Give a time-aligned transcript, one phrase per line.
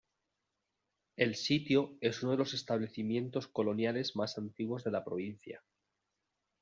[1.15, 5.63] El sitio es uno de los establecimientos coloniales más antiguos de la provincia.